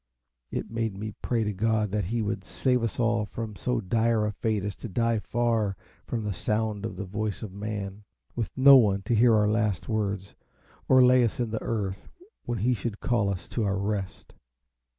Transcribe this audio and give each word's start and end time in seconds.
It 0.49 0.71
made 0.71 0.95
me 0.97 1.13
pray 1.21 1.43
to 1.43 1.53
God 1.53 1.91
that 1.91 2.05
He 2.05 2.23
would 2.23 2.43
save 2.43 2.81
us 2.81 2.99
all 2.99 3.23
from 3.27 3.55
so 3.55 3.79
dire 3.79 4.25
a 4.25 4.31
fate 4.31 4.63
as 4.63 4.75
to 4.77 4.89
die 4.89 5.19
far 5.19 5.77
from 6.07 6.23
the 6.23 6.33
sound 6.33 6.85
of 6.87 6.95
the 6.95 7.05
voice 7.05 7.43
of 7.43 7.53
man, 7.53 8.03
with 8.35 8.49
no 8.57 8.77
one 8.77 9.03
to 9.03 9.13
hear 9.13 9.35
our 9.35 9.47
last 9.47 9.87
words, 9.87 10.33
or 10.89 11.05
lay 11.05 11.23
us 11.23 11.39
in 11.39 11.51
the 11.51 11.61
earth 11.61 12.09
when 12.45 12.57
He 12.57 12.73
should 12.73 12.99
call 12.99 13.29
us 13.29 13.47
to 13.49 13.63
our 13.63 13.77
rest. 13.77 14.33